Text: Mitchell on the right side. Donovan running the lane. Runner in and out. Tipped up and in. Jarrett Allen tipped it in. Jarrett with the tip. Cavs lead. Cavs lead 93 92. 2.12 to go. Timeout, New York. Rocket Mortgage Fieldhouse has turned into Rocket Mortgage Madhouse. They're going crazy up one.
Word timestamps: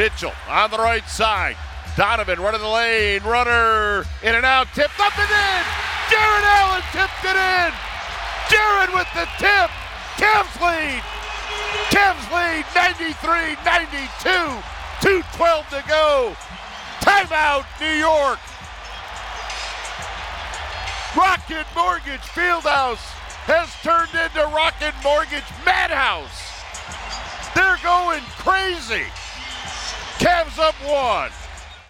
Mitchell 0.00 0.32
on 0.48 0.70
the 0.70 0.78
right 0.78 1.06
side. 1.10 1.58
Donovan 1.94 2.40
running 2.40 2.62
the 2.62 2.66
lane. 2.66 3.22
Runner 3.22 4.00
in 4.22 4.34
and 4.34 4.46
out. 4.46 4.66
Tipped 4.72 4.98
up 4.98 5.12
and 5.12 5.28
in. 5.28 5.64
Jarrett 6.08 6.46
Allen 6.56 6.80
tipped 6.88 7.20
it 7.20 7.36
in. 7.36 7.70
Jarrett 8.48 8.94
with 8.96 9.10
the 9.12 9.28
tip. 9.36 9.68
Cavs 10.16 10.56
lead. 10.56 11.04
Cavs 11.92 12.24
lead 12.32 12.64
93 12.72 13.60
92. 13.60 15.20
2.12 15.20 15.68
to 15.68 15.84
go. 15.86 16.34
Timeout, 17.04 17.68
New 17.78 17.92
York. 18.00 18.40
Rocket 21.14 21.66
Mortgage 21.76 22.24
Fieldhouse 22.32 23.04
has 23.44 23.68
turned 23.84 24.16
into 24.16 24.48
Rocket 24.56 24.94
Mortgage 25.04 25.44
Madhouse. 25.66 26.40
They're 27.54 27.76
going 27.84 28.22
crazy 28.38 29.04
up 30.60 30.74
one. 30.84 31.49